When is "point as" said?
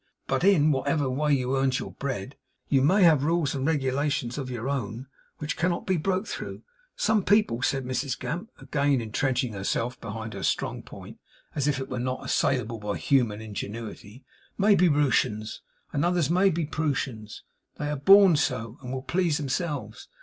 10.81-11.67